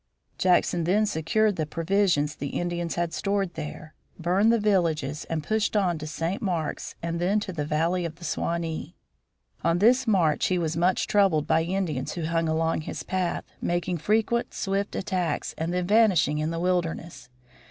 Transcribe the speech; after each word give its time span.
Jackson 0.39 0.85
then 0.85 1.05
secured 1.05 1.57
the 1.57 1.67
provisions 1.67 2.33
the 2.33 2.57
Indians 2.59 2.95
had 2.95 3.13
stored 3.13 3.53
there, 3.53 3.93
burned 4.17 4.51
the 4.51 4.59
villages 4.59 5.25
and 5.25 5.43
pushed 5.43 5.77
on 5.77 5.99
to 5.99 6.07
St. 6.07 6.41
Marks 6.41 6.95
and 7.03 7.19
then 7.21 7.39
to 7.39 7.53
the 7.53 7.65
valley 7.67 8.03
of 8.03 8.15
the 8.15 8.23
Suwanee. 8.25 8.95
On 9.63 9.77
this 9.77 10.07
march 10.07 10.47
he 10.47 10.57
was 10.57 10.75
much 10.75 11.05
troubled 11.05 11.45
by 11.45 11.61
Indians 11.61 12.13
who 12.13 12.23
hung 12.25 12.49
along 12.49 12.81
his 12.81 13.03
path, 13.03 13.43
making 13.61 13.99
frequent 13.99 14.55
swift 14.55 14.95
attacks 14.95 15.53
and 15.55 15.71
then 15.71 15.85
vanishing 15.85 16.39
in 16.39 16.49
the 16.49 16.59
wilderness. 16.59 17.29